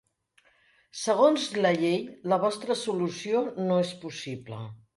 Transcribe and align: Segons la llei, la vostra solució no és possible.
Segons 1.01 1.45
la 1.65 1.73
llei, 1.83 2.01
la 2.35 2.41
vostra 2.47 2.79
solució 2.87 3.45
no 3.61 3.81
és 3.85 3.95
possible. 4.07 4.67